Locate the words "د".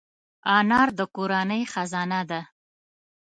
0.97-0.99